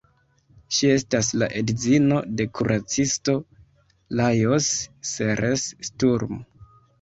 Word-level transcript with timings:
Ŝi 0.75 0.87
estas 0.93 1.27
la 1.41 1.49
edzino 1.59 2.17
de 2.39 2.47
kuracisto 2.59 3.35
Lajos 4.21 4.71
Seres-Sturm. 5.11 6.43